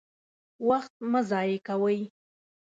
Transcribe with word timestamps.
وخت 0.67 0.93
مه 1.11 1.21
ضايع 1.29 1.57
کوئ! 1.67 1.99